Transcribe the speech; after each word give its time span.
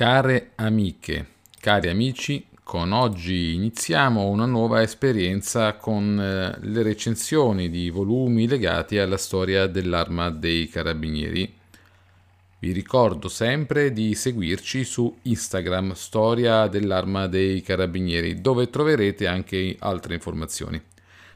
Care 0.00 0.52
amiche, 0.54 1.26
cari 1.60 1.90
amici, 1.90 2.46
con 2.62 2.90
oggi 2.92 3.52
iniziamo 3.52 4.28
una 4.28 4.46
nuova 4.46 4.80
esperienza 4.80 5.74
con 5.74 6.18
eh, 6.18 6.56
le 6.58 6.82
recensioni 6.82 7.68
di 7.68 7.90
volumi 7.90 8.48
legati 8.48 8.96
alla 8.96 9.18
storia 9.18 9.66
dell'arma 9.66 10.30
dei 10.30 10.70
carabinieri. 10.70 11.54
Vi 12.60 12.72
ricordo 12.72 13.28
sempre 13.28 13.92
di 13.92 14.14
seguirci 14.14 14.84
su 14.84 15.14
Instagram 15.20 15.92
Storia 15.92 16.66
dell'arma 16.66 17.26
dei 17.26 17.60
carabinieri, 17.60 18.40
dove 18.40 18.70
troverete 18.70 19.26
anche 19.26 19.76
altre 19.80 20.14
informazioni. 20.14 20.80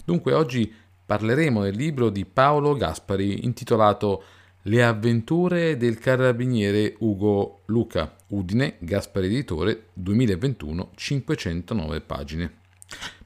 Dunque 0.03 0.33
oggi 0.33 0.73
parleremo 1.05 1.65
del 1.65 1.77
libro 1.77 2.09
di 2.09 2.25
Paolo 2.25 2.75
Gaspari 2.77 3.45
intitolato 3.45 4.25
le 4.67 4.83
avventure 4.83 5.77
del 5.77 5.99
carabiniere 5.99 6.95
Ugo 7.01 7.65
Luca, 7.67 8.15
Udine, 8.29 8.77
Gaspari 8.79 9.27
Editore, 9.27 9.89
2021, 9.93 10.93
509 10.95 12.01
pagine. 12.01 12.53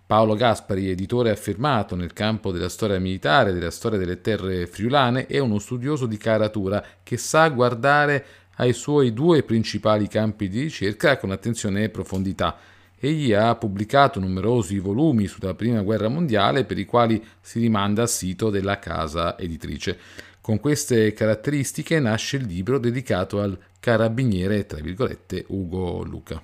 Paolo 0.05 0.35
Gaspari, 0.35 0.91
editore 0.91 1.31
affermato 1.31 1.95
nel 1.95 2.13
campo 2.13 2.51
della 2.51 2.69
storia 2.69 2.99
militare 2.99 3.53
della 3.53 3.71
storia 3.71 3.99
delle 3.99 4.21
terre 4.21 4.67
friulane, 4.67 5.27
è 5.27 5.39
uno 5.39 5.61
studioso 5.61 6.07
di 6.07 6.17
caratura 6.17 6.85
che 7.05 7.17
sa 7.17 7.49
guardare 7.51 8.25
ai 8.57 8.73
suoi 8.73 9.13
due 9.13 9.45
principali 9.45 10.09
campi 10.09 10.49
di 10.49 10.63
ricerca 10.63 11.19
con 11.19 11.31
attenzione 11.31 11.85
e 11.85 11.89
profondità. 11.91 12.57
Egli 12.99 13.33
ha 13.33 13.55
pubblicato 13.55 14.19
numerosi 14.19 14.81
volumi 14.81 15.29
sulla 15.29 15.55
Prima 15.55 15.83
Guerra 15.83 16.09
Mondiale 16.09 16.65
per 16.65 16.79
i 16.79 16.85
quali 16.85 17.25
si 17.41 17.61
rimanda 17.61 18.03
al 18.03 18.09
sito 18.09 18.51
della 18.51 18.81
casa 18.81 19.39
editrice. 19.39 20.27
Con 20.49 20.61
queste 20.61 21.13
caratteristiche 21.13 22.01
nasce 22.01 22.39
il 22.39 22.47
libro 22.47 22.79
dedicato 22.79 23.43
al 23.43 23.59
carabiniere, 23.79 24.65
tra 24.65 24.81
virgolette, 24.81 25.45
Ugo 25.49 26.03
Luca. 26.03 26.43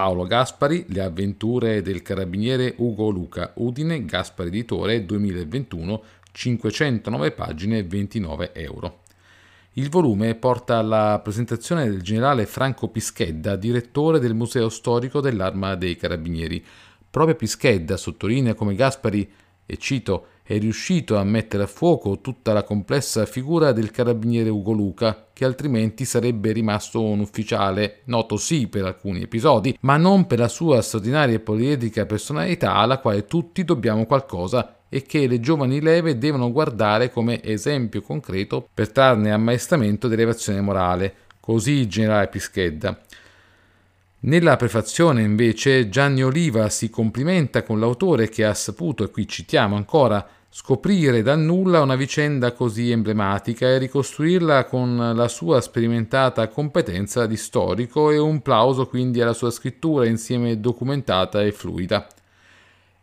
Paolo 0.00 0.24
Gaspari, 0.24 0.86
Le 0.88 1.02
avventure 1.02 1.82
del 1.82 2.00
carabiniere 2.00 2.72
Ugo 2.78 3.10
Luca, 3.10 3.52
Udine, 3.56 4.06
Gaspari 4.06 4.48
Editore 4.48 5.04
2021, 5.04 6.02
509 6.32 7.30
pagine, 7.32 7.84
29 7.84 8.54
euro. 8.54 9.00
Il 9.74 9.90
volume 9.90 10.36
porta 10.36 10.78
alla 10.78 11.20
presentazione 11.22 11.84
del 11.84 12.00
generale 12.00 12.46
Franco 12.46 12.88
Pischedda, 12.88 13.56
direttore 13.56 14.18
del 14.18 14.32
Museo 14.32 14.70
Storico 14.70 15.20
dell'Arma 15.20 15.74
dei 15.74 15.96
Carabinieri. 15.96 16.64
Proprio 17.10 17.34
Pischedda 17.36 17.98
sottolinea 17.98 18.54
come 18.54 18.74
Gaspari, 18.74 19.30
e 19.66 19.76
cito, 19.76 20.28
è 20.50 20.58
riuscito 20.58 21.16
a 21.16 21.22
mettere 21.22 21.62
a 21.62 21.68
fuoco 21.68 22.20
tutta 22.20 22.52
la 22.52 22.64
complessa 22.64 23.24
figura 23.24 23.70
del 23.70 23.92
carabiniere 23.92 24.48
Ugo 24.48 24.72
Luca, 24.72 25.28
che 25.32 25.44
altrimenti 25.44 26.04
sarebbe 26.04 26.50
rimasto 26.50 27.00
un 27.00 27.20
ufficiale, 27.20 28.00
noto 28.06 28.36
sì 28.36 28.66
per 28.66 28.84
alcuni 28.84 29.22
episodi, 29.22 29.78
ma 29.82 29.96
non 29.96 30.26
per 30.26 30.40
la 30.40 30.48
sua 30.48 30.82
straordinaria 30.82 31.36
e 31.36 31.38
poliedrica 31.38 32.04
personalità 32.04 32.74
alla 32.74 32.98
quale 32.98 33.26
tutti 33.26 33.62
dobbiamo 33.62 34.06
qualcosa 34.06 34.78
e 34.88 35.02
che 35.02 35.28
le 35.28 35.38
giovani 35.38 35.80
leve 35.80 36.18
devono 36.18 36.50
guardare 36.50 37.12
come 37.12 37.40
esempio 37.44 38.02
concreto 38.02 38.68
per 38.74 38.90
trarne 38.90 39.30
ammaestramento 39.30 40.08
d'elevazione 40.08 40.60
morale. 40.60 41.14
Così 41.38 41.74
il 41.74 41.86
generale 41.86 42.26
Pischedda. 42.26 43.00
Nella 44.22 44.56
prefazione 44.56 45.22
invece 45.22 45.88
Gianni 45.88 46.24
Oliva 46.24 46.68
si 46.70 46.90
complimenta 46.90 47.62
con 47.62 47.78
l'autore 47.78 48.28
che 48.28 48.44
ha 48.44 48.52
saputo, 48.52 49.04
e 49.04 49.10
qui 49.10 49.28
citiamo 49.28 49.76
ancora, 49.76 50.28
scoprire 50.52 51.22
dal 51.22 51.38
nulla 51.38 51.80
una 51.80 51.94
vicenda 51.94 52.52
così 52.52 52.90
emblematica 52.90 53.68
e 53.68 53.78
ricostruirla 53.78 54.64
con 54.64 55.12
la 55.14 55.28
sua 55.28 55.60
sperimentata 55.60 56.48
competenza 56.48 57.24
di 57.26 57.36
storico 57.36 58.10
e 58.10 58.18
un 58.18 58.42
plauso 58.42 58.88
quindi 58.88 59.20
alla 59.20 59.32
sua 59.32 59.52
scrittura 59.52 60.06
insieme 60.06 60.58
documentata 60.58 61.40
e 61.42 61.52
fluida. 61.52 62.04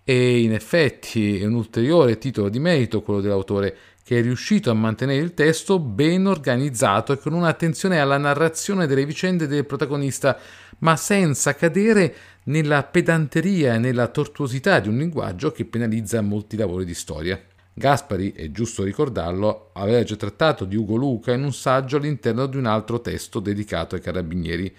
E 0.04 0.42
in 0.42 0.54
effetti 0.54 1.40
è 1.40 1.46
un 1.46 1.54
ulteriore 1.54 2.18
titolo 2.18 2.50
di 2.50 2.60
merito 2.60 3.02
quello 3.02 3.22
dell'autore 3.22 3.78
che 4.08 4.20
è 4.20 4.22
riuscito 4.22 4.72
a 4.72 4.74
mantenere 4.74 5.22
il 5.22 5.34
testo 5.34 5.80
ben 5.80 6.28
organizzato 6.28 7.12
e 7.12 7.18
con 7.18 7.34
un'attenzione 7.34 8.00
alla 8.00 8.18
narrazione 8.18 8.88
delle 8.88 9.06
vicende 9.06 9.48
del 9.48 9.66
protagonista, 9.66 10.40
ma 10.78 10.96
senza 10.96 11.56
cadere 11.56 12.16
nella 12.44 12.84
pedanteria 12.84 13.74
e 13.74 13.80
nella 13.80 14.08
tortuosità 14.08 14.80
di 14.80 14.88
un 14.88 14.96
linguaggio 14.96 15.52
che 15.52 15.66
penalizza 15.66 16.22
molti 16.22 16.56
lavori 16.56 16.86
di 16.86 16.94
storia. 16.94 17.38
Gaspari, 17.74 18.32
è 18.32 18.50
giusto 18.50 18.84
ricordarlo, 18.84 19.72
aveva 19.74 20.02
già 20.04 20.16
trattato 20.16 20.64
di 20.64 20.78
Ugo 20.78 20.96
Luca 20.96 21.34
in 21.34 21.44
un 21.44 21.52
saggio 21.52 21.98
all'interno 21.98 22.46
di 22.46 22.56
un 22.56 22.66
altro 22.66 23.02
testo 23.02 23.42
dedicato 23.42 23.96
ai 23.96 24.02
carabinieri. 24.02 24.74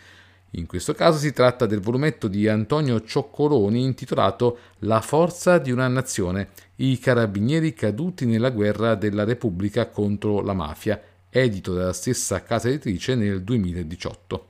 In 0.52 0.66
questo 0.66 0.94
caso 0.94 1.18
si 1.18 1.32
tratta 1.32 1.66
del 1.66 1.80
volumetto 1.80 2.26
di 2.26 2.48
Antonio 2.48 3.02
Cioccoloni 3.02 3.82
intitolato 3.82 4.58
La 4.80 5.02
forza 5.02 5.58
di 5.58 5.70
una 5.70 5.88
nazione, 5.88 6.48
i 6.76 6.98
carabinieri 6.98 7.74
caduti 7.74 8.24
nella 8.24 8.50
guerra 8.50 8.94
della 8.94 9.24
Repubblica 9.24 9.88
contro 9.88 10.40
la 10.40 10.54
mafia, 10.54 11.00
edito 11.28 11.74
dalla 11.74 11.92
stessa 11.92 12.42
casa 12.42 12.68
editrice 12.68 13.14
nel 13.14 13.42
2018. 13.42 14.48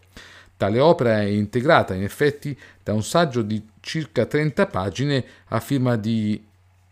Tale 0.57 0.79
opera 0.79 1.21
è 1.21 1.27
integrata 1.27 1.95
in 1.95 2.03
effetti 2.03 2.57
da 2.83 2.93
un 2.93 3.03
saggio 3.03 3.43
di 3.43 3.65
circa 3.81 4.27
30 4.27 4.67
pagine 4.67 5.25
a 5.47 5.61
firma 5.61 5.97
di 5.97 6.48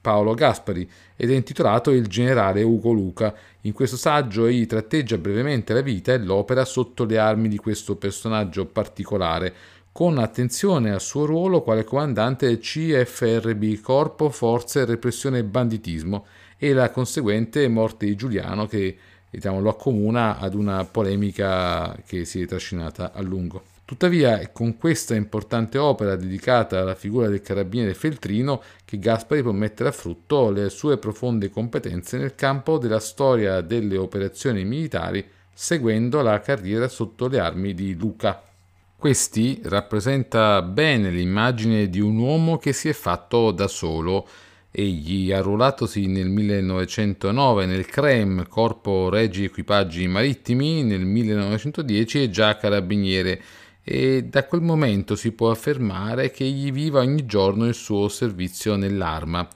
Paolo 0.06 0.34
Gaspari 0.34 0.89
ed 1.17 1.33
è 1.33 1.34
intitolato 1.34 1.91
Il 1.91 2.06
generale 2.06 2.62
Ugo 2.62 2.93
Luca. 2.93 3.34
In 3.62 3.72
questo 3.72 3.97
saggio 3.97 4.47
egli 4.47 4.65
tratteggia 4.65 5.19
brevemente 5.19 5.75
la 5.75 5.81
vita 5.81 6.12
e 6.12 6.19
l'opera 6.19 6.65
sotto 6.65 7.05
le 7.05 7.19
armi 7.19 7.49
di 7.49 7.56
questo 7.56 7.97
personaggio 7.97 8.67
particolare, 8.67 9.53
con 9.91 10.19
attenzione 10.19 10.93
al 10.93 11.00
suo 11.00 11.25
ruolo 11.25 11.61
quale 11.62 11.83
comandante 11.83 12.47
del 12.47 12.61
CFRB 12.61 13.81
Corpo 13.81 14.31
Forze 14.31 14.84
Repressione 14.84 15.39
e 15.39 15.44
Banditismo 15.44 16.27
e 16.56 16.73
la 16.73 16.91
conseguente 16.91 17.67
morte 17.67 18.06
di 18.06 18.15
Giuliano 18.15 18.67
che 18.67 18.97
diciamo, 19.28 19.61
lo 19.61 19.71
accomuna 19.71 20.38
ad 20.38 20.55
una 20.55 20.84
polemica 20.84 21.97
che 22.06 22.25
si 22.25 22.43
è 22.43 22.47
trascinata 22.47 23.11
a 23.12 23.21
lungo. 23.23 23.75
Tuttavia 23.87 24.41
è 24.41 24.51
con 24.51 24.79
questa 24.79 25.15
importante 25.15 25.79
opera 25.79 26.17
dedicata 26.17 26.81
alla 26.81 26.97
figura 26.97 27.29
del 27.29 27.41
carabiniere 27.41 27.95
Feltrino 27.95 28.61
che 28.85 28.99
Gaspari 28.99 29.43
può 29.43 29.53
mettere 29.53 29.91
a 29.91 29.93
frutto 29.93 30.51
le 30.51 30.71
sue 30.71 30.99
profonde 30.99 31.51
competenze 31.51 32.19
nel 32.19 32.35
campo 32.35 32.79
della 32.79 32.99
storia 32.99 33.61
delle 33.61 33.97
operazioni 33.97 34.65
militari, 34.65 35.25
seguendo 35.55 36.21
la 36.21 36.41
carriera 36.41 36.89
sotto 36.89 37.29
le 37.29 37.39
armi 37.39 37.75
di 37.75 37.95
Luca. 37.95 38.43
Questi 38.97 39.61
rappresenta 39.63 40.63
bene 40.63 41.11
l'immagine 41.11 41.89
di 41.89 42.01
un 42.01 42.19
uomo 42.19 42.57
che 42.59 42.73
si 42.73 42.89
è 42.89 42.93
fatto 42.93 43.53
da 43.53 43.69
solo, 43.69 44.27
Egli, 44.73 45.33
arruolatosi 45.33 46.07
nel 46.09 46.29
1909 46.29 47.67
nel 47.67 47.87
CREM, 47.87 48.49
Corpo 48.49 49.09
Regi 49.09 49.45
Equipaggi 49.45 50.09
Marittimi, 50.09 50.83
nel 50.83 51.07
1910 51.07 52.25
è 52.25 52.29
già 52.29 52.57
carabiniere 52.57 53.41
e 53.89 54.25
da 54.25 54.45
quel 54.47 54.63
momento 54.63 55.15
si 55.15 55.31
può 55.31 55.49
affermare 55.49 56.33
che 56.33 56.43
egli 56.43 56.73
viva 56.73 56.99
ogni 56.99 57.25
giorno 57.25 57.69
il 57.69 57.75
suo 57.75 58.09
servizio 58.09 58.75
nell'arma. 58.75 59.49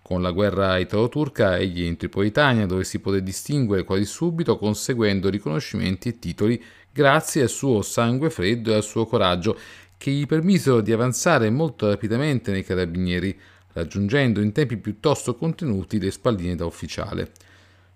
Con 0.00 0.22
la 0.22 0.30
guerra 0.30 0.78
italo-turca 0.78 1.58
egli 1.58 1.82
in 1.82 1.98
Tripolitania 1.98 2.64
dove 2.64 2.84
si 2.84 2.98
poté 3.00 3.22
distinguere 3.22 3.84
quasi 3.84 4.06
subito 4.06 4.56
conseguendo 4.56 5.28
riconoscimenti 5.28 6.08
e 6.08 6.18
titoli 6.18 6.64
grazie 6.90 7.42
al 7.42 7.50
suo 7.50 7.82
sangue 7.82 8.30
freddo 8.30 8.72
e 8.72 8.76
al 8.76 8.82
suo 8.82 9.04
coraggio 9.04 9.58
che 9.98 10.10
gli 10.10 10.24
permisero 10.24 10.80
di 10.80 10.90
avanzare 10.90 11.50
molto 11.50 11.86
rapidamente 11.86 12.52
nei 12.52 12.64
carabinieri 12.64 13.38
raggiungendo 13.74 14.40
in 14.40 14.52
tempi 14.52 14.78
piuttosto 14.78 15.34
contenuti 15.34 16.00
le 16.00 16.10
spalline 16.10 16.54
da 16.54 16.64
ufficiale. 16.64 17.32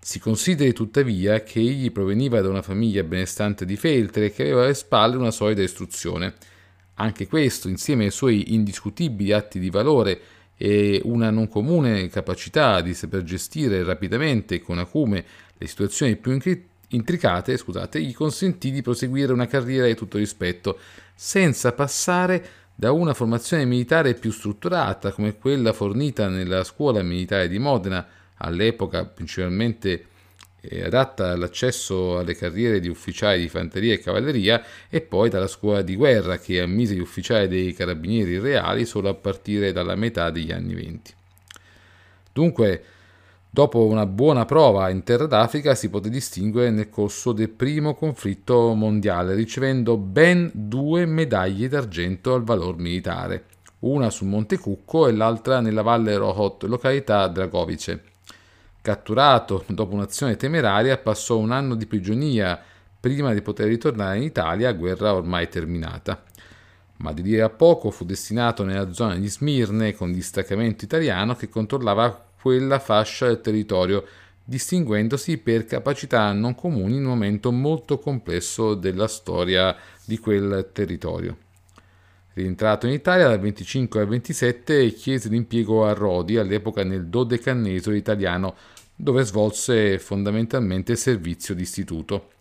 Si 0.00 0.20
consideri 0.20 0.72
tuttavia 0.72 1.42
che 1.42 1.58
egli 1.58 1.90
proveniva 1.92 2.40
da 2.40 2.48
una 2.48 2.62
famiglia 2.62 3.02
benestante 3.02 3.64
di 3.64 3.76
Feltre 3.76 4.30
che 4.30 4.44
aveva 4.44 4.64
alle 4.64 4.74
spalle 4.74 5.16
una 5.16 5.30
solida 5.30 5.62
istruzione. 5.62 6.34
Anche 6.94 7.26
questo, 7.26 7.68
insieme 7.68 8.04
ai 8.04 8.10
suoi 8.10 8.54
indiscutibili 8.54 9.32
atti 9.32 9.58
di 9.58 9.70
valore 9.70 10.20
e 10.56 11.00
una 11.04 11.30
non 11.30 11.48
comune 11.48 12.08
capacità 12.08 12.80
di 12.80 12.94
saper 12.94 13.22
gestire 13.22 13.84
rapidamente 13.84 14.56
e 14.56 14.60
con 14.60 14.78
acume 14.78 15.24
le 15.56 15.66
situazioni 15.66 16.16
più 16.16 16.38
intricate, 16.88 17.56
scusate, 17.56 18.00
gli 18.00 18.14
consentì 18.14 18.70
di 18.70 18.82
proseguire 18.82 19.32
una 19.32 19.46
carriera 19.46 19.86
di 19.86 19.94
tutto 19.94 20.18
rispetto, 20.18 20.78
senza 21.14 21.72
passare 21.72 22.48
da 22.74 22.92
una 22.92 23.12
formazione 23.12 23.64
militare 23.64 24.14
più 24.14 24.30
strutturata 24.30 25.12
come 25.12 25.36
quella 25.36 25.72
fornita 25.72 26.28
nella 26.28 26.64
scuola 26.64 27.02
militare 27.02 27.48
di 27.48 27.58
Modena, 27.58 28.06
all'epoca 28.38 29.05
principalmente 29.05 30.06
eh, 30.61 30.85
adatta 30.85 31.31
all'accesso 31.31 32.19
alle 32.19 32.35
carriere 32.35 32.81
di 32.81 32.88
ufficiali 32.88 33.43
di 33.43 33.49
fanteria 33.49 33.94
e 33.94 34.00
cavalleria, 34.00 34.62
e 34.88 35.00
poi 35.00 35.31
dalla 35.31 35.46
scuola 35.46 35.82
di 35.82 35.96
guerra 35.96 36.38
che 36.38 36.61
ammise 36.61 36.94
gli 36.94 37.00
ufficiali 37.00 37.49
dei 37.49 37.73
carabinieri 37.73 38.38
reali 38.38 38.85
solo 38.85 39.08
a 39.08 39.14
partire 39.14 39.73
dalla 39.73 39.94
metà 39.94 40.31
degli 40.31 40.52
anni 40.52 40.75
venti. 40.75 41.12
Dunque, 42.32 42.82
Dopo 43.50 43.87
una 43.87 44.05
buona 44.05 44.44
prova 44.44 44.91
in 44.91 45.02
terra 45.02 45.26
d'Africa 45.26 45.75
si 45.75 45.88
poté 45.88 46.11
distinguere 46.11 46.70
nel 46.70 46.91
corso 46.91 47.32
del 47.32 47.49
primo 47.49 47.94
conflitto 47.94 48.75
mondiale, 48.75 49.34
ricevendo 49.34 49.96
ben 49.96 50.50
due 50.52 51.06
medaglie 51.06 51.67
d'argento 51.67 52.34
al 52.34 52.44
valor 52.44 52.76
militare, 52.76 53.46
una 53.81 54.11
sul 54.11 54.29
Monte 54.29 54.58
Cucco 54.58 55.08
e 55.08 55.12
l'altra 55.12 55.61
nella 55.61 55.81
valle 55.82 56.17
Rohot, 56.17 56.64
località 56.64 57.26
Dragovice. 57.26 58.02
Catturato 58.80 59.64
dopo 59.69 59.94
un'azione 59.94 60.36
temeraria, 60.36 60.96
passò 60.96 61.36
un 61.36 61.50
anno 61.50 61.75
di 61.75 61.86
prigionia 61.86 62.58
prima 63.00 63.32
di 63.32 63.42
poter 63.42 63.66
ritornare 63.66 64.16
in 64.16 64.22
Italia, 64.22 64.72
guerra 64.72 65.14
ormai 65.14 65.48
terminata. 65.48 66.22
Ma 66.96 67.12
di 67.12 67.22
dire 67.22 67.42
a 67.42 67.50
poco 67.50 67.90
fu 67.90 68.04
destinato 68.04 68.64
nella 68.64 68.92
zona 68.92 69.16
di 69.16 69.28
Smirne 69.28 69.94
con 69.94 70.12
distaccamento 70.12 70.84
italiano 70.84 71.36
che 71.36 71.48
controllava 71.48 72.26
quella 72.40 72.78
fascia 72.78 73.26
del 73.26 73.40
territorio, 73.40 74.04
distinguendosi 74.42 75.38
per 75.38 75.66
capacità 75.66 76.32
non 76.32 76.54
comuni 76.54 76.96
in 76.96 77.04
un 77.04 77.10
momento 77.10 77.52
molto 77.52 77.98
complesso 77.98 78.74
della 78.74 79.06
storia 79.06 79.76
di 80.04 80.19
quel 80.19 80.70
territorio. 80.72 81.36
Rientrato 82.38 82.87
in 82.87 82.93
Italia 82.93 83.26
dal 83.26 83.40
25 83.40 84.00
al 84.00 84.06
27 84.06 84.93
chiese 84.93 85.29
l'impiego 85.29 85.85
a 85.85 85.93
Rodi, 85.93 86.37
all'epoca 86.37 86.85
nel 86.85 87.08
dodecanneso 87.08 87.90
italiano, 87.90 88.55
dove 88.94 89.25
svolse 89.25 89.99
fondamentalmente 89.99 90.94
servizio 90.94 91.52
d'istituto. 91.52 92.35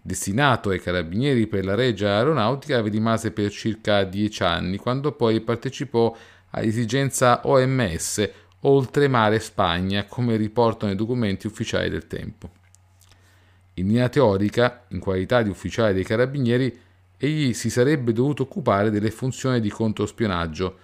Destinato 0.00 0.70
ai 0.70 0.80
carabinieri 0.80 1.48
per 1.48 1.66
la 1.66 1.74
Regia 1.74 2.16
Aeronautica, 2.16 2.80
vi 2.80 2.88
rimase 2.88 3.30
per 3.30 3.50
circa 3.50 4.04
dieci 4.04 4.42
anni, 4.42 4.78
quando 4.78 5.12
poi 5.12 5.42
partecipò 5.42 6.16
all'esigenza 6.52 7.42
OMS, 7.44 8.30
oltremare 8.60 9.38
Spagna, 9.38 10.06
come 10.06 10.36
riportano 10.36 10.92
i 10.92 10.96
documenti 10.96 11.46
ufficiali 11.46 11.90
del 11.90 12.06
tempo. 12.06 12.48
In 13.74 13.88
linea 13.88 14.08
teorica, 14.08 14.86
in 14.88 14.98
qualità 14.98 15.42
di 15.42 15.50
ufficiale 15.50 15.92
dei 15.92 16.04
carabinieri, 16.04 16.74
egli 17.26 17.54
si 17.54 17.70
sarebbe 17.70 18.12
dovuto 18.12 18.42
occupare 18.42 18.90
delle 18.90 19.12
funzioni 19.12 19.60
di 19.60 19.70
controspionaggio, 19.70 20.78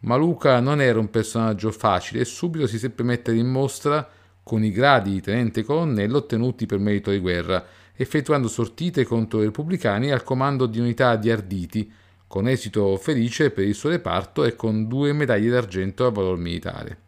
ma 0.00 0.16
Luca 0.16 0.60
non 0.60 0.82
era 0.82 0.98
un 0.98 1.08
personaggio 1.08 1.70
facile 1.70 2.20
e 2.20 2.24
subito 2.26 2.66
si 2.66 2.78
seppe 2.78 3.02
mettere 3.02 3.38
in 3.38 3.48
mostra 3.48 4.06
con 4.42 4.62
i 4.62 4.70
gradi 4.70 5.12
di 5.12 5.20
tenente 5.22 5.62
colonnello 5.62 6.18
ottenuti 6.18 6.66
per 6.66 6.78
merito 6.78 7.10
di 7.10 7.18
guerra, 7.18 7.64
effettuando 7.94 8.48
sortite 8.48 9.04
contro 9.04 9.40
i 9.40 9.46
repubblicani 9.46 10.12
al 10.12 10.22
comando 10.22 10.66
di 10.66 10.78
unità 10.78 11.16
di 11.16 11.30
arditi, 11.30 11.90
con 12.26 12.46
esito 12.46 12.96
felice 12.98 13.50
per 13.50 13.64
il 13.64 13.74
suo 13.74 13.88
reparto 13.88 14.44
e 14.44 14.54
con 14.54 14.88
due 14.88 15.14
medaglie 15.14 15.48
d'argento 15.48 16.04
al 16.04 16.12
valor 16.12 16.36
militare. 16.36 16.98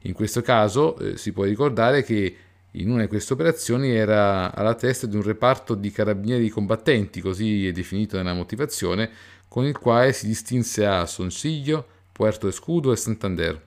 In 0.00 0.14
questo 0.14 0.40
caso 0.40 0.98
eh, 0.98 1.18
si 1.18 1.32
può 1.32 1.44
ricordare 1.44 2.02
che 2.02 2.34
in 2.78 2.90
una 2.90 3.02
di 3.02 3.08
queste 3.08 3.32
operazioni 3.32 3.90
era 3.90 4.54
alla 4.54 4.74
testa 4.74 5.06
di 5.06 5.16
un 5.16 5.22
reparto 5.22 5.74
di 5.74 5.90
carabinieri 5.90 6.48
combattenti, 6.48 7.20
così 7.20 7.66
è 7.66 7.72
definito 7.72 8.16
nella 8.16 8.34
motivazione, 8.34 9.10
con 9.48 9.64
il 9.64 9.78
quale 9.78 10.12
si 10.12 10.26
distinse 10.26 10.84
a 10.84 11.06
Sonsiglio, 11.06 11.86
Puerto 12.12 12.48
Escudo 12.48 12.92
e 12.92 12.96
Santander, 12.96 13.60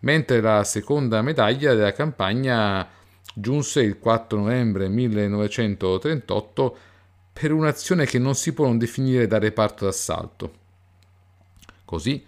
mentre 0.00 0.40
la 0.40 0.62
seconda 0.64 1.22
medaglia 1.22 1.74
della 1.74 1.92
campagna 1.92 2.88
giunse 3.34 3.80
il 3.80 3.98
4 3.98 4.38
novembre 4.38 4.88
1938 4.88 6.76
per 7.32 7.52
un'azione 7.52 8.06
che 8.06 8.18
non 8.18 8.34
si 8.34 8.52
può 8.52 8.66
non 8.66 8.78
definire 8.78 9.26
da 9.26 9.38
reparto 9.38 9.84
d'assalto. 9.84 10.52
Così, 11.84 12.24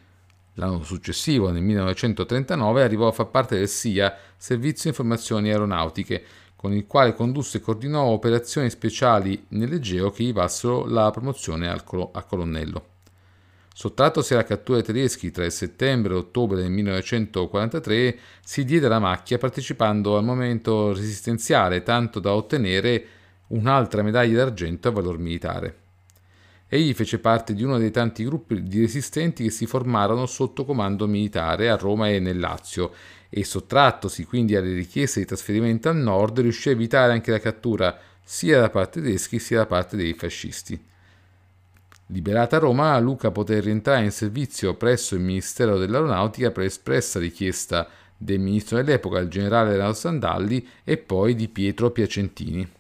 L'anno 0.58 0.82
successivo, 0.82 1.52
nel 1.52 1.62
1939, 1.62 2.82
arrivò 2.82 3.06
a 3.06 3.12
far 3.12 3.28
parte 3.28 3.56
del 3.56 3.68
SIA, 3.68 4.16
Servizio 4.36 4.90
Informazioni 4.90 5.50
Aeronautiche, 5.50 6.24
con 6.56 6.72
il 6.72 6.84
quale 6.84 7.14
condusse 7.14 7.58
e 7.58 7.60
coordinò 7.60 8.02
operazioni 8.06 8.68
speciali 8.68 9.46
nell'Egeo 9.50 10.10
che 10.10 10.24
gli 10.24 10.32
valsero 10.32 10.84
la 10.84 11.12
promozione 11.12 11.68
a 11.68 11.80
colonnello. 12.24 12.86
Sottrattosi 13.72 14.32
alla 14.34 14.42
cattura 14.42 14.78
dei 14.78 14.86
tedeschi 14.92 15.30
tra 15.30 15.44
il 15.44 15.52
settembre 15.52 16.12
e 16.12 16.16
l'ottobre 16.16 16.60
del 16.60 16.72
1943, 16.72 18.18
si 18.44 18.64
diede 18.64 18.86
alla 18.86 18.98
macchia 18.98 19.38
partecipando 19.38 20.16
al 20.16 20.24
movimento 20.24 20.92
resistenziale, 20.92 21.84
tanto 21.84 22.18
da 22.18 22.34
ottenere 22.34 23.06
un'altra 23.48 24.02
medaglia 24.02 24.38
d'argento 24.38 24.88
a 24.88 24.90
valor 24.90 25.18
militare. 25.18 25.76
Egli 26.70 26.92
fece 26.92 27.18
parte 27.18 27.54
di 27.54 27.62
uno 27.62 27.78
dei 27.78 27.90
tanti 27.90 28.24
gruppi 28.24 28.62
di 28.62 28.80
resistenti 28.80 29.42
che 29.42 29.50
si 29.50 29.64
formarono 29.64 30.26
sotto 30.26 30.66
comando 30.66 31.06
militare 31.06 31.70
a 31.70 31.76
Roma 31.76 32.10
e 32.10 32.18
nel 32.18 32.38
Lazio 32.38 32.92
e 33.30 33.42
sottrattosi 33.42 34.24
quindi 34.24 34.54
alle 34.54 34.74
richieste 34.74 35.20
di 35.20 35.26
trasferimento 35.26 35.88
al 35.88 35.96
nord 35.96 36.40
riuscì 36.40 36.68
a 36.68 36.72
evitare 36.72 37.12
anche 37.12 37.30
la 37.30 37.40
cattura 37.40 37.98
sia 38.22 38.60
da 38.60 38.68
parte 38.68 39.00
tedeschi 39.00 39.38
sia 39.38 39.58
da 39.58 39.66
parte 39.66 39.96
dei 39.96 40.12
fascisti. 40.12 40.78
Liberata 42.08 42.58
Roma, 42.58 42.98
Luca 42.98 43.30
poté 43.30 43.60
rientrare 43.60 44.04
in 44.04 44.10
servizio 44.10 44.74
presso 44.74 45.14
il 45.14 45.22
Ministero 45.22 45.78
dell'Aeronautica 45.78 46.50
per 46.50 46.64
espressa 46.64 47.18
richiesta 47.18 47.88
del 48.14 48.40
ministro 48.40 48.76
dell'epoca, 48.76 49.18
il 49.20 49.28
generale 49.28 49.72
Renato 49.72 49.94
Sandalli, 49.94 50.66
e 50.84 50.96
poi 50.96 51.34
di 51.34 51.48
Pietro 51.48 51.90
Piacentini 51.90 52.76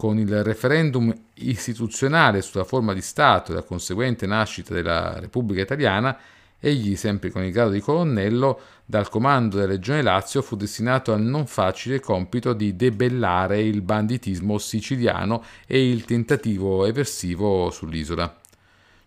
con 0.00 0.18
il 0.18 0.42
referendum 0.42 1.14
istituzionale 1.34 2.40
sulla 2.40 2.64
forma 2.64 2.94
di 2.94 3.02
Stato 3.02 3.52
e 3.52 3.56
la 3.56 3.62
conseguente 3.62 4.24
nascita 4.24 4.72
della 4.72 5.20
Repubblica 5.20 5.60
Italiana, 5.60 6.18
egli, 6.58 6.96
sempre 6.96 7.30
con 7.30 7.44
il 7.44 7.52
grado 7.52 7.68
di 7.68 7.80
colonnello, 7.80 8.60
dal 8.86 9.10
comando 9.10 9.56
della 9.56 9.72
Regione 9.72 10.00
Lazio 10.00 10.40
fu 10.40 10.56
destinato 10.56 11.12
al 11.12 11.20
non 11.20 11.46
facile 11.46 12.00
compito 12.00 12.54
di 12.54 12.76
debellare 12.76 13.60
il 13.60 13.82
banditismo 13.82 14.56
siciliano 14.56 15.44
e 15.66 15.90
il 15.90 16.06
tentativo 16.06 16.86
eversivo 16.86 17.68
sull'isola. 17.68 18.40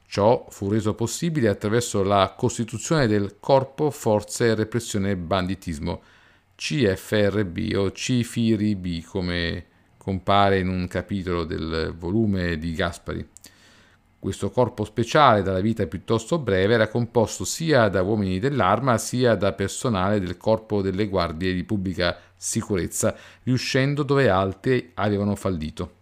Ciò 0.06 0.46
fu 0.52 0.70
reso 0.70 0.94
possibile 0.94 1.48
attraverso 1.48 2.04
la 2.04 2.36
costituzione 2.38 3.08
del 3.08 3.38
Corpo 3.40 3.90
Forze 3.90 4.54
Repressione 4.54 5.16
Banditismo, 5.16 6.04
CFRB 6.54 7.72
o 7.78 7.90
CFIRB 7.90 9.04
come 9.06 9.72
compare 10.04 10.60
in 10.60 10.68
un 10.68 10.86
capitolo 10.88 11.46
del 11.46 11.96
volume 11.98 12.58
di 12.58 12.74
Gaspari. 12.74 13.26
Questo 14.20 14.52
corpo 14.52 14.84
speciale 14.84 15.42
dalla 15.42 15.62
vita 15.62 15.86
piuttosto 15.86 16.40
breve 16.40 16.74
era 16.74 16.88
composto 16.88 17.46
sia 17.46 17.88
da 17.88 18.02
uomini 18.02 18.40
dell'arma 18.40 18.98
sia 18.98 19.36
da 19.36 19.54
personale 19.54 20.20
del 20.20 20.38
corpo 20.38 20.82
delle 20.82 21.08
guardie 21.08 21.54
di 21.54 21.64
pubblica 21.64 22.18
sicurezza, 22.36 23.16
riuscendo 23.44 24.04
dove 24.04 24.30
altri 24.30 24.92
avevano 24.96 25.36
fallito. 25.36 26.02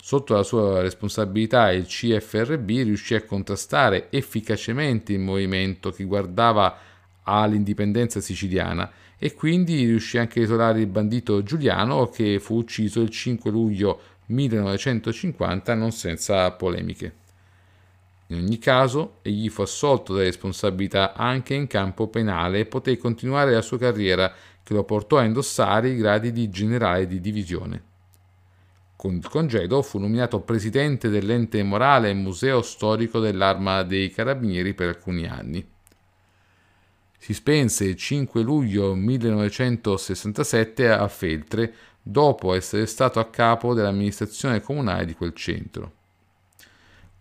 Sotto 0.00 0.34
la 0.34 0.42
sua 0.42 0.80
responsabilità 0.80 1.70
il 1.72 1.86
CFRB 1.86 2.68
riuscì 2.68 3.14
a 3.14 3.24
contrastare 3.24 4.10
efficacemente 4.10 5.12
il 5.12 5.20
movimento 5.20 5.90
che 5.90 6.04
guardava 6.04 6.76
all'indipendenza 7.24 8.20
siciliana 8.20 8.90
e 9.18 9.34
quindi 9.34 9.84
riuscì 9.84 10.16
anche 10.18 10.40
a 10.40 10.42
isolare 10.44 10.80
il 10.80 10.86
bandito 10.86 11.42
Giuliano 11.42 12.08
che 12.08 12.38
fu 12.38 12.56
ucciso 12.56 13.00
il 13.00 13.10
5 13.10 13.50
luglio 13.50 14.00
1950 14.26 15.74
non 15.74 15.90
senza 15.90 16.50
polemiche. 16.52 17.26
In 18.28 18.36
ogni 18.36 18.58
caso, 18.58 19.18
egli 19.22 19.48
fu 19.48 19.62
assolto 19.62 20.14
da 20.14 20.22
responsabilità 20.22 21.14
anche 21.14 21.54
in 21.54 21.66
campo 21.66 22.08
penale 22.08 22.60
e 22.60 22.66
poté 22.66 22.96
continuare 22.98 23.52
la 23.52 23.62
sua 23.62 23.78
carriera 23.78 24.32
che 24.62 24.74
lo 24.74 24.84
portò 24.84 25.16
a 25.16 25.24
indossare 25.24 25.88
i 25.88 25.96
gradi 25.96 26.30
di 26.30 26.50
generale 26.50 27.06
di 27.06 27.20
divisione. 27.20 27.82
Con 28.96 29.14
il 29.14 29.28
congedo 29.28 29.80
fu 29.80 29.98
nominato 29.98 30.40
presidente 30.40 31.08
dell'ente 31.08 31.62
morale 31.62 32.10
e 32.10 32.14
museo 32.14 32.60
storico 32.60 33.18
dell'arma 33.18 33.82
dei 33.82 34.10
carabinieri 34.10 34.74
per 34.74 34.88
alcuni 34.88 35.26
anni. 35.26 35.66
Si 37.18 37.34
spense 37.34 37.84
il 37.84 37.96
5 37.96 38.40
luglio 38.42 38.94
1967 38.94 40.88
a 40.88 41.06
Feltre 41.08 41.74
dopo 42.00 42.54
essere 42.54 42.86
stato 42.86 43.18
a 43.18 43.28
capo 43.28 43.74
dell'amministrazione 43.74 44.62
comunale 44.62 45.04
di 45.04 45.14
quel 45.14 45.34
centro. 45.34 45.92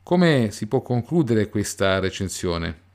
Come 0.04 0.52
si 0.52 0.68
può 0.68 0.82
concludere 0.82 1.50
questa 1.50 2.00
recensione? 2.00 2.86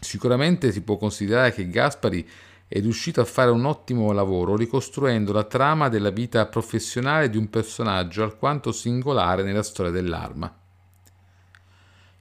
Sicuramente 0.00 0.72
si 0.72 0.82
può 0.82 0.96
considerare 0.96 1.52
che 1.52 1.68
Gaspari 1.68 2.28
è 2.66 2.80
riuscito 2.80 3.20
a 3.20 3.24
fare 3.24 3.50
un 3.50 3.64
ottimo 3.64 4.12
lavoro 4.12 4.56
ricostruendo 4.56 5.32
la 5.32 5.44
trama 5.44 5.88
della 5.88 6.10
vita 6.10 6.46
professionale 6.46 7.30
di 7.30 7.36
un 7.38 7.48
personaggio 7.48 8.22
alquanto 8.22 8.70
singolare 8.70 9.42
nella 9.42 9.62
storia 9.62 9.90
dell'arma. 9.90 10.59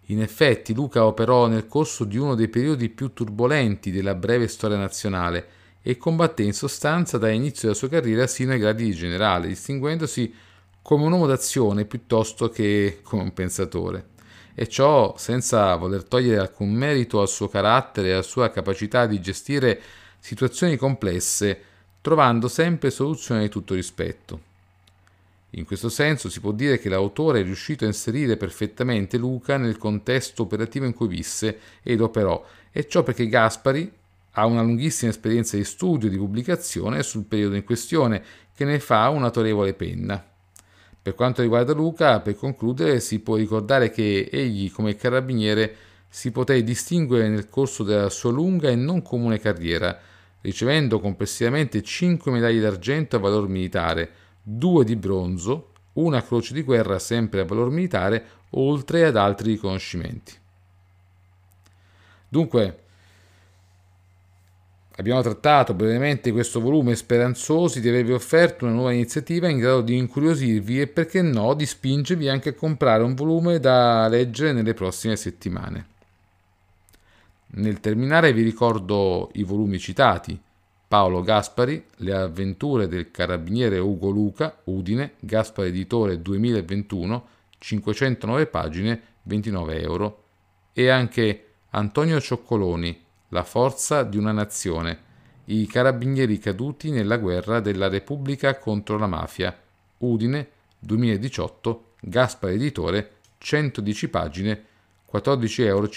In 0.10 0.22
effetti 0.22 0.74
Luca 0.74 1.06
operò 1.06 1.46
nel 1.46 1.68
corso 1.68 2.04
di 2.04 2.18
uno 2.18 2.34
dei 2.34 2.48
periodi 2.48 2.90
più 2.90 3.14
turbolenti 3.14 3.92
della 3.92 4.16
breve 4.16 4.48
storia 4.48 4.78
nazionale 4.78 5.48
e 5.84 5.98
combatté 5.98 6.42
in 6.42 6.54
sostanza 6.54 7.20
dall'inizio 7.20 7.68
della 7.68 7.76
sua 7.76 7.90
carriera 7.90 8.26
sino 8.26 8.52
ai 8.52 8.60
gradi 8.60 8.86
di 8.86 8.96
generale, 8.96 9.48
distinguendosi 9.48 10.34
come 10.82 11.06
un 11.06 11.12
uomo 11.12 11.28
d'azione 11.28 11.86
piuttosto 11.86 12.50
che 12.50 13.02
come 13.04 13.22
un 13.22 13.34
pensatore. 13.34 14.08
E 14.56 14.68
ciò 14.68 15.14
senza 15.16 15.76
voler 15.76 16.04
togliere 16.04 16.40
alcun 16.40 16.74
merito 16.74 17.22
al 17.22 17.30
suo 17.30 17.48
carattere 17.48 18.08
e 18.08 18.14
alla 18.14 18.22
sua 18.24 18.50
capacità 18.50 19.06
di 19.06 19.22
gestire 19.22 19.80
situazioni 20.18 20.76
complesse, 20.76 21.62
trovando 22.02 22.48
sempre 22.48 22.90
soluzioni 22.90 23.44
di 23.44 23.50
tutto 23.50 23.76
rispetto. 23.76 24.49
In 25.52 25.66
questo 25.66 25.90
senso 25.90 26.30
si 26.30 26.40
può 26.40 26.52
dire 26.52 26.78
che 26.80 26.90
l'autore 26.90 27.40
è 27.40 27.44
riuscito 27.44 27.84
a 27.84 27.88
inserire 27.88 28.38
perfettamente 28.38 29.18
Luca 29.18 29.58
nel 29.58 29.78
contesto 29.78 30.44
operativo 30.44 30.86
in 30.86 30.94
cui 30.94 31.08
visse 31.08 31.60
ed 31.82 32.02
operò, 32.02 32.44
e 32.72 32.88
ciò 32.88 33.02
perché 33.02 33.28
Gaspari 33.28 33.92
ha 34.34 34.46
una 34.46 34.62
lunghissima 34.62 35.10
esperienza 35.10 35.58
di 35.58 35.64
studio 35.64 36.08
e 36.08 36.12
di 36.12 36.18
pubblicazione 36.18 37.02
sul 37.02 37.26
periodo 37.26 37.56
in 37.56 37.64
questione, 37.64 38.24
che 38.54 38.64
ne 38.64 38.80
fa 38.80 39.10
un'autorevole 39.10 39.74
penna. 39.74 40.24
Per 41.02 41.16
quanto 41.16 41.42
riguarda 41.42 41.74
Luca, 41.74 42.20
per 42.20 42.36
concludere, 42.36 43.00
si 43.00 43.20
può 43.20 43.36
ricordare 43.36 43.90
che 43.90 44.30
egli, 44.32 44.72
come 44.72 44.96
carabiniere, 44.96 45.76
si 46.08 46.32
poté 46.32 46.64
distinguere 46.64 47.28
nel 47.28 47.50
corso 47.50 47.84
della 47.84 48.10
sua 48.10 48.32
lunga 48.32 48.70
e 48.70 48.76
non 48.76 49.02
comune 49.02 49.40
carriera, 49.40 49.98
ricevendo 50.42 51.00
complessivamente 51.00 51.82
5 51.82 52.32
medaglie 52.32 52.60
d'argento 52.60 53.16
a 53.16 53.20
valor 53.20 53.48
militare, 53.48 54.12
due 54.42 54.84
di 54.86 54.96
bronzo, 54.96 55.72
una 55.94 56.24
croce 56.24 56.54
di 56.54 56.64
guerra 56.64 57.00
sempre 57.00 57.42
a 57.42 57.46
valor 57.46 57.70
militare, 57.70 58.26
oltre 58.52 59.06
ad 59.06 59.16
altri 59.16 59.52
riconoscimenti. 59.52 60.34
Dunque, 62.28 62.84
abbiamo 64.92 65.22
trattato 65.22 65.74
brevemente 65.74 66.32
questo 66.32 66.60
volume 66.60 66.96
speranzosi 66.96 67.82
di 67.82 67.90
avervi 67.90 68.14
offerto 68.14 68.66
una 68.66 68.74
nuova 68.74 68.92
iniziativa 68.92 69.48
in 69.48 69.58
grado 69.58 69.82
di 69.82 69.98
incuriosirvi 69.98 70.82
e 70.82 70.88
perché 70.88 71.22
no 71.22 71.54
di 71.54 71.66
spingervi 71.66 72.30
anche 72.30 72.50
a 72.50 72.54
comprare 72.54 73.04
un 73.04 73.16
volume 73.16 73.60
da 73.60 74.08
leggere 74.08 74.54
nelle 74.54 74.74
prossime 74.74 75.16
settimane. 75.16 75.88
Nel 77.52 77.80
terminare 77.80 78.32
vi 78.32 78.44
ricordo 78.44 79.32
i 79.34 79.44
volumi 79.44 79.80
citati, 79.80 80.40
Paolo 80.90 81.22
Gaspari, 81.22 81.86
Le 81.98 82.16
avventure 82.16 82.88
del 82.88 83.12
carabiniere 83.12 83.78
Ugo 83.78 84.10
Luca, 84.10 84.60
Udine, 84.64 85.14
Gaspari 85.20 85.70
Editore 85.70 86.20
2021, 86.20 87.28
509 87.60 88.48
pagine, 88.48 89.02
29 89.22 89.82
euro. 89.84 90.24
E 90.74 90.90
anche 90.90 91.46
Antonio 91.70 92.20
Cioccoloni, 92.20 93.04
La 93.28 93.44
forza 93.44 94.02
di 94.02 94.18
una 94.18 94.32
nazione, 94.32 95.00
i 95.46 95.68
carabinieri 95.68 96.40
caduti 96.40 96.90
nella 96.90 97.18
guerra 97.18 97.60
della 97.60 97.88
Repubblica 97.88 98.58
contro 98.58 98.98
la 98.98 99.06
mafia, 99.06 99.56
Udine 100.00 100.50
2018, 100.80 101.84
Gaspari 102.00 102.56
Editore, 102.56 103.12
110 103.38 104.08
pagine, 104.08 104.66
14,50 105.12 105.66
euro. 105.66 105.88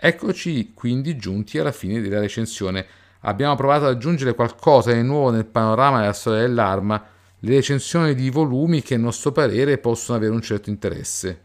Eccoci 0.00 0.74
quindi 0.74 1.16
giunti 1.16 1.58
alla 1.58 1.72
fine 1.72 2.00
della 2.00 2.20
recensione. 2.20 2.86
Abbiamo 3.22 3.56
provato 3.56 3.86
ad 3.86 3.96
aggiungere 3.96 4.32
qualcosa 4.32 4.92
di 4.92 5.02
nuovo 5.02 5.30
nel 5.30 5.44
panorama 5.44 5.98
della 5.98 6.12
storia 6.12 6.42
dell'arma, 6.42 7.04
le 7.40 7.54
recensioni 7.54 8.14
di 8.14 8.30
volumi 8.30 8.80
che 8.80 8.94
a 8.94 8.98
nostro 8.98 9.32
parere 9.32 9.78
possono 9.78 10.16
avere 10.16 10.32
un 10.32 10.40
certo 10.40 10.70
interesse. 10.70 11.40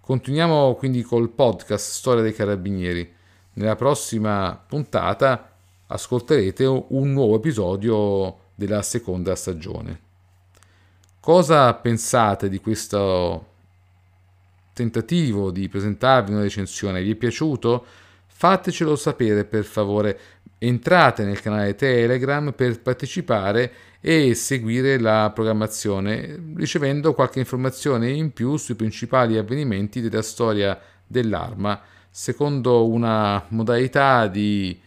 Continuiamo 0.00 0.76
quindi 0.76 1.02
col 1.02 1.30
podcast 1.30 1.90
Storia 1.90 2.22
dei 2.22 2.32
Carabinieri. 2.32 3.12
Nella 3.54 3.74
prossima 3.74 4.56
puntata 4.68 5.50
ascolterete 5.88 6.64
un 6.64 7.12
nuovo 7.12 7.34
episodio 7.34 8.36
della 8.54 8.82
seconda 8.82 9.34
stagione. 9.34 10.00
Cosa 11.18 11.74
pensate 11.74 12.48
di 12.48 12.60
questo 12.60 13.54
tentativo 14.76 15.50
di 15.50 15.70
presentarvi 15.70 16.32
una 16.32 16.42
recensione 16.42 17.02
vi 17.02 17.12
è 17.12 17.14
piaciuto? 17.14 17.86
Fatecelo 18.26 18.94
sapere 18.94 19.46
per 19.46 19.64
favore. 19.64 20.18
Entrate 20.58 21.24
nel 21.24 21.40
canale 21.40 21.74
Telegram 21.74 22.52
per 22.52 22.82
partecipare 22.82 23.72
e 24.02 24.34
seguire 24.34 24.98
la 24.98 25.30
programmazione, 25.34 26.38
ricevendo 26.56 27.14
qualche 27.14 27.38
informazione 27.38 28.10
in 28.10 28.32
più 28.32 28.58
sui 28.58 28.74
principali 28.74 29.38
avvenimenti 29.38 30.02
della 30.02 30.20
storia 30.20 30.78
dell'arma, 31.06 31.80
secondo 32.10 32.86
una 32.86 33.42
modalità 33.48 34.26
di 34.26 34.78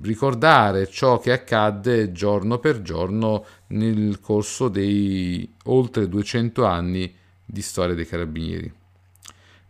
ricordare 0.00 0.88
ciò 0.88 1.18
che 1.18 1.32
accadde 1.32 2.12
giorno 2.12 2.58
per 2.58 2.80
giorno 2.80 3.44
nel 3.68 4.20
corso 4.20 4.68
dei 4.68 5.54
oltre 5.64 6.08
200 6.08 6.64
anni 6.64 7.14
di 7.44 7.60
storia 7.60 7.94
dei 7.94 8.06
carabinieri. 8.06 8.84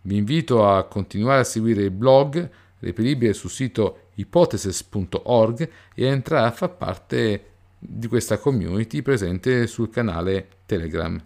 Vi 0.06 0.16
invito 0.16 0.68
a 0.68 0.84
continuare 0.84 1.40
a 1.40 1.44
seguire 1.44 1.82
il 1.82 1.90
blog 1.90 2.48
reperibile 2.78 3.32
sul 3.32 3.50
sito 3.50 4.10
ipoteses.org 4.14 5.68
e 5.94 6.06
a 6.06 6.12
entrare 6.12 6.46
a 6.46 6.52
far 6.52 6.76
parte 6.76 7.44
di 7.76 8.06
questa 8.06 8.38
community 8.38 9.02
presente 9.02 9.66
sul 9.66 9.90
canale 9.90 10.48
Telegram. 10.64 11.20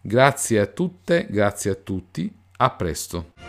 Grazie 0.00 0.58
a 0.58 0.66
tutte, 0.66 1.28
grazie 1.30 1.70
a 1.70 1.74
tutti, 1.76 2.32
a 2.56 2.70
presto. 2.70 3.47